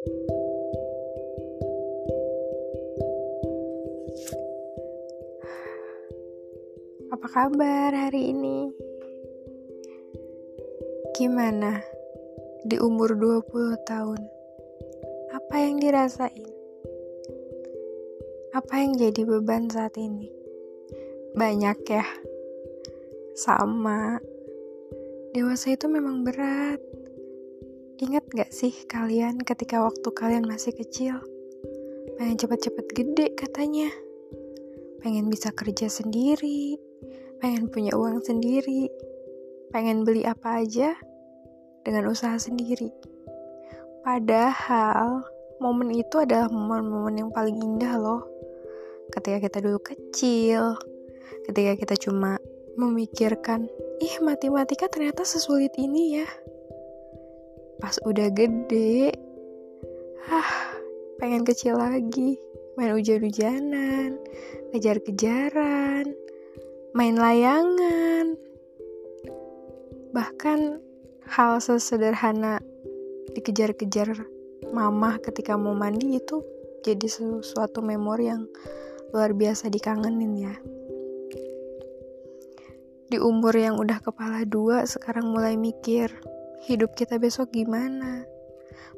Apa 0.00 0.16
kabar 7.28 7.92
hari 7.92 8.32
ini? 8.32 8.72
Gimana 11.20 11.84
di 12.64 12.80
umur 12.80 13.12
20 13.12 13.76
tahun? 13.84 14.24
Apa 15.36 15.68
yang 15.68 15.76
dirasain? 15.76 16.48
Apa 18.56 18.80
yang 18.80 18.96
jadi 18.96 19.20
beban 19.28 19.68
saat 19.68 20.00
ini? 20.00 20.32
Banyak 21.36 21.78
ya? 21.84 22.08
Sama. 23.36 24.16
Dewasa 25.36 25.76
itu 25.76 25.92
memang 25.92 26.24
berat. 26.24 26.80
Ingat 28.00 28.32
gak 28.32 28.48
sih 28.48 28.72
kalian 28.88 29.44
ketika 29.44 29.84
waktu 29.84 30.08
kalian 30.16 30.48
masih 30.48 30.72
kecil? 30.72 31.20
Pengen 32.16 32.40
cepet-cepet 32.40 32.86
gede 32.96 33.36
katanya. 33.36 33.92
Pengen 35.04 35.28
bisa 35.28 35.52
kerja 35.52 35.84
sendiri, 35.92 36.80
pengen 37.44 37.68
punya 37.68 37.92
uang 37.92 38.24
sendiri, 38.24 38.88
pengen 39.68 40.08
beli 40.08 40.24
apa 40.24 40.64
aja 40.64 40.96
dengan 41.84 42.08
usaha 42.08 42.40
sendiri. 42.40 42.88
Padahal 44.00 45.20
momen 45.60 45.92
itu 45.92 46.24
adalah 46.24 46.48
momen-momen 46.48 47.20
yang 47.20 47.30
paling 47.36 47.60
indah 47.60 48.00
loh. 48.00 48.24
Ketika 49.12 49.44
kita 49.44 49.60
dulu 49.60 49.76
kecil, 49.76 50.72
ketika 51.44 51.76
kita 51.76 51.94
cuma 52.00 52.40
memikirkan, 52.80 53.68
ih 54.00 54.24
matematika 54.24 54.88
ternyata 54.88 55.20
sesulit 55.20 55.76
ini 55.76 56.24
ya. 56.24 56.28
Pas 57.80 57.96
udah 58.04 58.28
gede, 58.28 59.16
ah 60.28 60.52
pengen 61.16 61.48
kecil 61.48 61.80
lagi, 61.80 62.36
main 62.76 62.92
hujan-hujanan, 62.92 64.20
kejar-kejaran, 64.72 66.04
main 66.92 67.16
layangan. 67.16 68.36
Bahkan 70.12 70.60
hal 71.24 71.52
sesederhana 71.64 72.60
dikejar-kejar 73.32 74.12
mama 74.76 75.16
ketika 75.24 75.56
mau 75.56 75.72
mandi 75.72 76.20
itu 76.20 76.44
jadi 76.84 77.06
sesuatu 77.08 77.80
memori 77.80 78.28
yang 78.28 78.44
luar 79.12 79.32
biasa 79.32 79.72
dikangenin 79.72 80.32
ya. 80.36 80.54
Di 83.10 83.18
umur 83.18 83.56
yang 83.58 83.74
udah 83.80 83.98
kepala 83.98 84.46
dua 84.46 84.86
sekarang 84.86 85.34
mulai 85.34 85.58
mikir 85.58 86.14
hidup 86.64 86.92
kita 86.92 87.16
besok 87.16 87.52
gimana? 87.56 88.24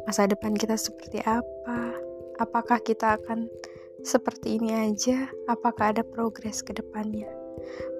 Masa 0.02 0.26
depan 0.26 0.56
kita 0.56 0.74
seperti 0.74 1.22
apa? 1.22 1.94
Apakah 2.42 2.82
kita 2.82 3.20
akan 3.22 3.46
seperti 4.02 4.58
ini 4.58 4.74
aja? 4.74 5.30
Apakah 5.46 5.94
ada 5.94 6.02
progres 6.02 6.64
ke 6.64 6.74
depannya? 6.74 7.30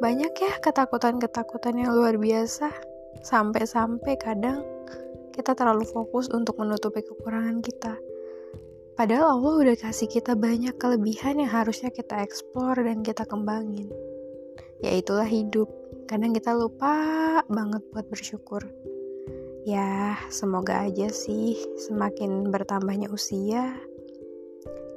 Banyak 0.03 0.33
ya 0.35 0.53
ketakutan-ketakutan 0.59 1.79
yang 1.79 1.95
luar 1.95 2.19
biasa, 2.19 2.75
sampai-sampai 3.23 4.19
kadang 4.19 4.67
kita 5.31 5.55
terlalu 5.55 5.87
fokus 5.87 6.27
untuk 6.35 6.59
menutupi 6.59 7.07
kekurangan 7.07 7.63
kita. 7.63 7.95
Padahal 8.93 9.41
Allah 9.41 9.55
udah 9.63 9.77
kasih 9.79 10.11
kita 10.11 10.37
banyak 10.37 10.77
kelebihan 10.77 11.41
yang 11.41 11.49
harusnya 11.49 11.89
kita 11.89 12.21
eksplor 12.21 12.77
dan 12.77 13.01
kita 13.01 13.25
kembangin. 13.25 13.89
Yaitulah 14.85 15.25
hidup. 15.25 15.71
Kadang 16.11 16.37
kita 16.37 16.53
lupa 16.53 17.41
banget 17.49 17.81
buat 17.95 18.05
bersyukur. 18.11 18.61
Ya, 19.63 20.19
semoga 20.27 20.83
aja 20.83 21.07
sih 21.15 21.55
semakin 21.87 22.51
bertambahnya 22.51 23.07
usia, 23.15 23.79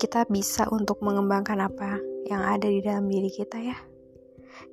kita 0.01 0.25
bisa 0.25 0.65
untuk 0.73 1.05
mengembangkan 1.05 1.69
apa 1.69 2.01
yang 2.25 2.41
ada 2.41 2.65
di 2.65 2.81
dalam 2.81 3.05
diri 3.05 3.29
kita 3.29 3.61
ya. 3.61 3.77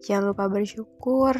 Jangan 0.00 0.32
lupa 0.32 0.48
bersyukur 0.48 1.36